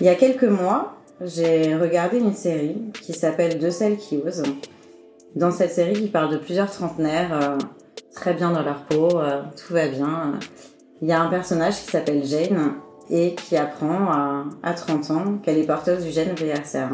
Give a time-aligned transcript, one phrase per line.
[0.00, 4.44] Il y a quelques mois, j'ai regardé une série qui s'appelle De celles qui osent.
[5.34, 7.58] Dans cette série, qui parle de plusieurs trentenaires euh,
[8.14, 10.38] très bien dans leur peau, euh, tout va bien.
[11.02, 12.74] Il y a un personnage qui s'appelle Jane
[13.10, 16.90] et qui apprend à, à 30 ans qu'elle est porteuse du gène VRCA1.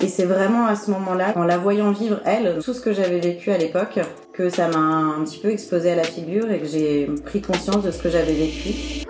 [0.00, 3.20] Et c'est vraiment à ce moment-là, en la voyant vivre, elle, tout ce que j'avais
[3.20, 4.00] vécu à l'époque,
[4.32, 7.84] que ça m'a un petit peu explosé à la figure et que j'ai pris conscience
[7.84, 9.04] de ce que j'avais vécu.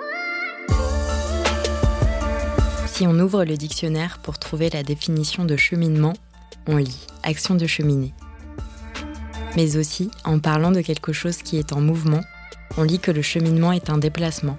[2.87, 6.15] Si on ouvre le dictionnaire pour trouver la définition de cheminement,
[6.67, 8.13] on lit action de cheminer.
[9.57, 12.23] Mais aussi, en parlant de quelque chose qui est en mouvement,
[12.77, 14.57] on lit que le cheminement est un déplacement,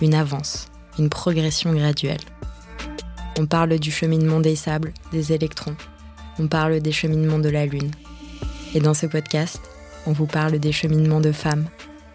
[0.00, 0.66] une avance,
[0.98, 2.20] une progression graduelle.
[3.38, 5.76] On parle du cheminement des sables, des électrons.
[6.38, 7.90] On parle des cheminements de la Lune.
[8.74, 9.60] Et dans ce podcast,
[10.06, 11.66] on vous parle des cheminements de femmes,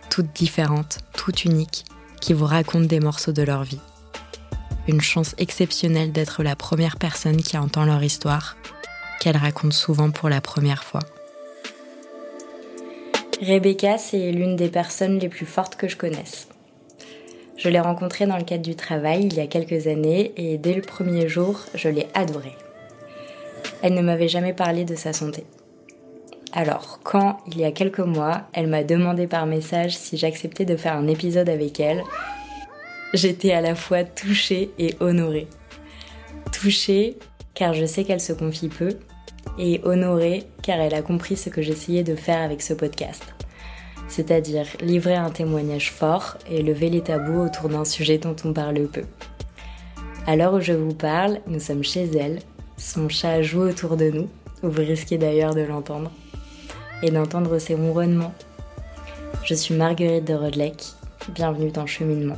[0.09, 1.85] toutes différentes, toutes uniques,
[2.21, 3.79] qui vous racontent des morceaux de leur vie.
[4.87, 8.57] Une chance exceptionnelle d'être la première personne qui entend leur histoire,
[9.19, 11.01] qu'elles racontent souvent pour la première fois.
[13.41, 16.47] Rebecca, c'est l'une des personnes les plus fortes que je connaisse.
[17.57, 20.73] Je l'ai rencontrée dans le cadre du travail il y a quelques années et dès
[20.73, 22.55] le premier jour, je l'ai adorée.
[23.83, 25.43] Elle ne m'avait jamais parlé de sa santé.
[26.53, 30.75] Alors, quand, il y a quelques mois, elle m'a demandé par message si j'acceptais de
[30.75, 32.03] faire un épisode avec elle,
[33.13, 35.47] j'étais à la fois touchée et honorée.
[36.51, 37.17] Touchée
[37.53, 38.97] car je sais qu'elle se confie peu
[39.57, 43.23] et honorée car elle a compris ce que j'essayais de faire avec ce podcast
[44.11, 48.85] c'est-à-dire livrer un témoignage fort et lever les tabous autour d'un sujet dont on parle
[48.87, 49.03] peu.
[50.27, 52.39] À l'heure où je vous parle, nous sommes chez elle,
[52.77, 54.27] son chat joue autour de nous,
[54.61, 56.11] vous risquez d'ailleurs de l'entendre,
[57.03, 58.33] et d'entendre ses ronronnements.
[59.43, 60.83] Je suis Marguerite de Rodelec,
[61.29, 62.37] bienvenue dans Cheminement.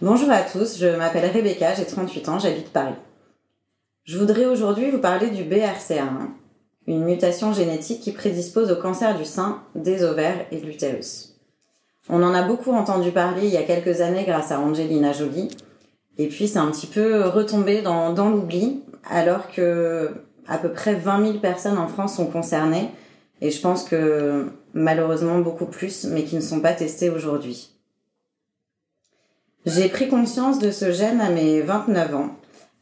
[0.00, 2.94] Bonjour à tous, je m'appelle Rebecca, j'ai 38 ans, j'habite Paris.
[4.04, 6.30] Je voudrais aujourd'hui vous parler du BRCA1,
[6.88, 11.31] une mutation génétique qui prédispose au cancer du sein, des ovaires et de l'utérus.
[12.08, 15.48] On en a beaucoup entendu parler il y a quelques années grâce à Angelina Jolie,
[16.18, 20.10] et puis c'est un petit peu retombé dans, l'oubli, alors que
[20.46, 22.90] à peu près 20 000 personnes en France sont concernées,
[23.40, 27.70] et je pense que malheureusement beaucoup plus, mais qui ne sont pas testées aujourd'hui.
[29.64, 32.36] J'ai pris conscience de ce gène à mes 29 ans.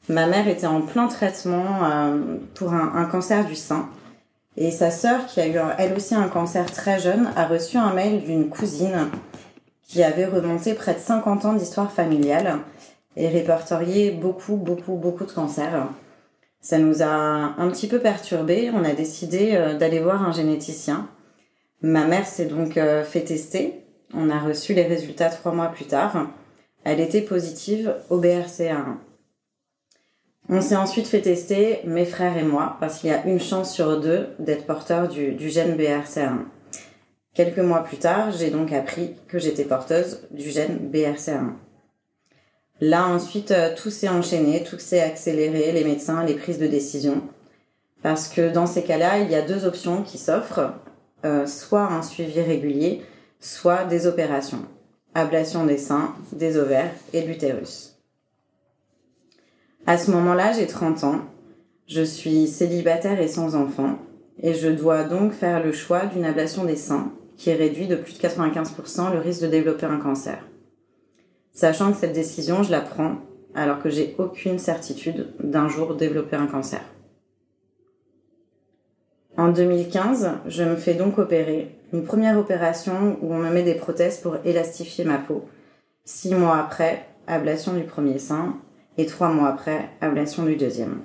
[0.09, 2.19] Ma mère était en plein traitement euh,
[2.55, 3.89] pour un, cancer du sein.
[4.57, 7.93] Et sa sœur, qui a eu elle aussi un cancer très jeune, a reçu un
[7.93, 9.09] mail d'une cousine
[9.83, 12.59] qui avait remonté près de 50 ans d'histoire familiale
[13.17, 15.89] et répertorié beaucoup, beaucoup, beaucoup de cancers.
[16.61, 18.71] Ça nous a un petit peu perturbés.
[18.75, 21.09] On a décidé euh, d'aller voir un généticien.
[21.81, 23.85] Ma mère s'est donc euh, fait tester.
[24.15, 26.27] On a reçu les résultats trois mois plus tard
[26.85, 28.97] elle était positive au BRCA1.
[30.53, 33.73] On s'est ensuite fait tester, mes frères et moi, parce qu'il y a une chance
[33.73, 36.39] sur deux d'être porteur du, gène BRCA1.
[37.35, 41.53] Quelques mois plus tard, j'ai donc appris que j'étais porteuse du gène BRCA1.
[42.81, 47.23] Là, ensuite, euh, tout s'est enchaîné, tout s'est accéléré, les médecins, les prises de décision.
[48.03, 50.73] Parce que dans ces cas-là, il y a deux options qui s'offrent,
[51.25, 53.03] euh, soit un suivi régulier,
[53.39, 54.65] soit des opérations
[55.15, 58.00] ablation des seins, des ovaires et de l'utérus.
[59.87, 61.21] À ce moment-là, j'ai 30 ans,
[61.87, 63.99] je suis célibataire et sans enfant,
[64.43, 68.15] et je dois donc faire le choix d'une ablation des seins qui réduit de plus
[68.15, 70.39] de 95% le risque de développer un cancer.
[71.53, 73.17] Sachant que cette décision, je la prends
[73.55, 76.83] alors que j'ai aucune certitude d'un jour développer un cancer.
[79.37, 81.75] En 2015, je me fais donc opérer.
[81.93, 85.49] Une première opération où on me met des prothèses pour élastifier ma peau.
[86.05, 88.57] Six mois après, ablation du premier sein.
[89.01, 91.01] Et trois mois après, ablation du deuxième.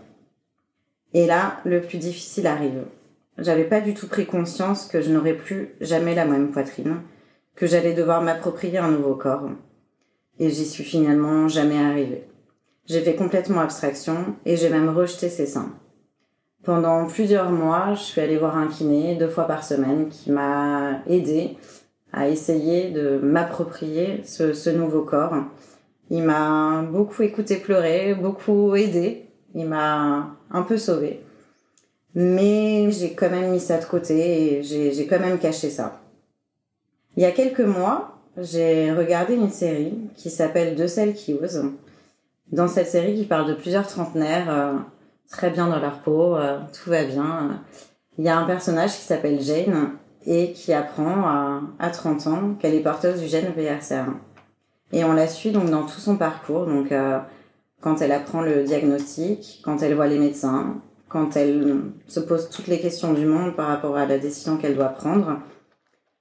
[1.14, 2.84] Et là, le plus difficile arrive.
[3.38, 6.98] J'avais pas du tout pris conscience que je n'aurais plus jamais la même poitrine,
[7.56, 9.50] que j'allais devoir m'approprier un nouveau corps.
[10.40, 12.28] Et j'y suis finalement jamais arrivée.
[12.86, 15.72] J'ai fait complètement abstraction et j'ai même rejeté ces seins.
[16.66, 21.00] Pendant plusieurs mois, je suis allée voir un kiné deux fois par semaine qui m'a
[21.08, 21.56] aidé
[22.12, 25.46] à essayer de m'approprier ce, nouveau corps.
[26.10, 29.26] Il m'a beaucoup écouté pleurer, beaucoup aidé.
[29.56, 31.22] Il m'a un peu sauvée.
[32.14, 36.00] Mais j'ai quand même mis ça de côté et j'ai quand même caché ça.
[37.18, 41.72] Il y a quelques mois, j'ai regardé une série qui s'appelle De celles qui osent.
[42.52, 44.74] Dans cette série qui parle de plusieurs trentenaires, euh,
[45.30, 46.38] très bien dans leur peau,
[46.72, 47.62] tout va bien.
[48.18, 49.92] Il y a un personnage qui s'appelle Jane
[50.26, 54.14] et qui apprend à, à 30 ans qu'elle est porteuse du gène VRCR1.
[54.92, 56.94] Et on la suit donc dans tout son parcours, donc
[57.82, 60.76] quand elle apprend le diagnostic, quand elle voit les médecins,
[61.10, 64.76] quand elle se pose toutes les questions du monde par rapport à la décision qu'elle
[64.76, 65.40] doit prendre.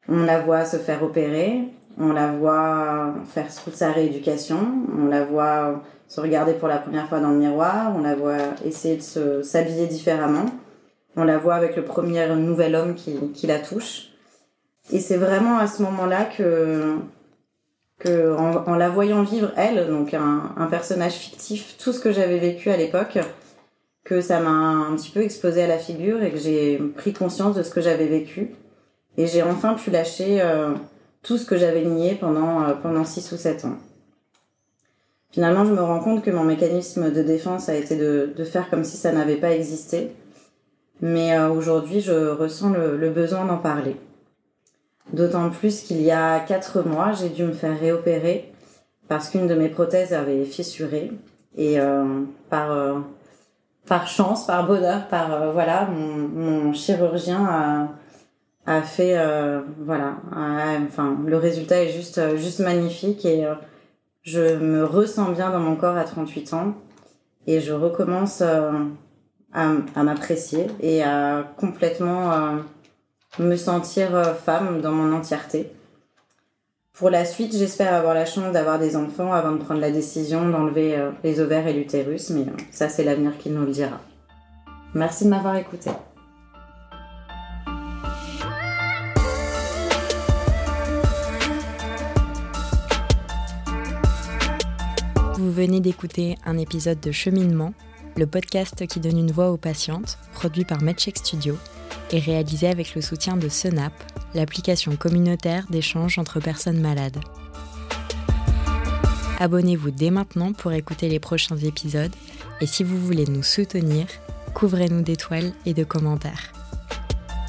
[0.09, 1.69] On la voit se faire opérer,
[1.99, 4.59] on la voit faire toute sa rééducation,
[4.99, 8.37] on la voit se regarder pour la première fois dans le miroir, on la voit
[8.65, 10.47] essayer de s'habiller différemment,
[11.17, 14.11] on la voit avec le premier nouvel homme qui, qui la touche.
[14.93, 16.99] Et c'est vraiment à ce moment-là que,
[18.07, 22.77] en, la voyant vivre elle, donc un, personnage fictif, tout ce que j'avais vécu à
[22.77, 23.19] l'époque,
[24.05, 27.57] que ça m'a un petit peu explosé à la figure et que j'ai pris conscience
[27.57, 28.55] de ce que j'avais vécu.
[29.17, 30.75] Et j'ai enfin pu lâcher euh,
[31.23, 33.77] tout ce que j'avais nié pendant, euh, pendant 6 ou 7 ans.
[35.31, 38.85] Finalement, je me rends compte que mon mécanisme de défense a été de, faire comme
[38.85, 40.13] si ça n'avait pas existé.
[41.01, 43.97] Mais euh, aujourd'hui, je ressens le besoin d'en parler.
[45.13, 48.53] D'autant plus qu'il y a 4 mois, j'ai dû me faire réopérer
[49.09, 51.13] parce qu'une de mes prothèses avait fissuré.
[51.57, 51.79] Et
[52.51, 52.71] par
[53.87, 57.89] par chance, par bonheur, par euh, voilà, mon, mon, chirurgien a,
[58.67, 60.17] a fait euh, voilà,
[60.87, 63.47] enfin le résultat est juste euh, juste magnifique et
[64.23, 66.75] je me ressens bien dans mon corps à 38 ans
[67.47, 68.73] et je recommence à,
[69.53, 72.59] à m'apprécier et à complètement
[73.39, 75.71] me sentir femme dans mon entièreté.
[76.95, 80.49] Pour la suite, j'espère avoir la chance d'avoir des enfants avant de prendre la décision
[80.49, 84.01] d'enlever euh, les ovaires et l'utérus, mais euh, ça c'est l'avenir qui nous le dira.
[84.95, 85.91] Merci de m'avoir écouté.
[95.35, 97.75] Vous venez d'écouter un épisode de Cheminement,
[98.17, 101.57] le podcast qui donne une voix aux patientes, produit par MedCheck Studio
[102.15, 103.93] et réalisé avec le soutien de Senap,
[104.35, 107.19] l'application communautaire d'échange entre personnes malades.
[109.41, 112.15] Abonnez-vous dès maintenant pour écouter les prochains épisodes
[112.61, 114.07] et si vous voulez nous soutenir,
[114.55, 116.53] couvrez-nous d'étoiles et de commentaires.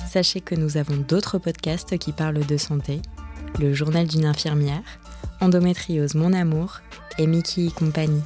[0.10, 3.04] Sachez que nous avons d'autres podcasts qui parlent de santé,
[3.60, 4.82] le journal d'une infirmière,
[5.42, 6.80] Endométriose Mon Amour
[7.20, 8.24] et Mickey et compagnie.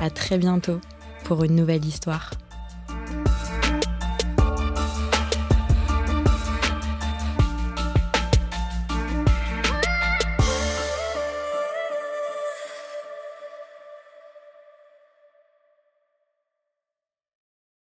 [0.00, 0.80] À très bientôt
[1.24, 2.30] pour une nouvelle histoire.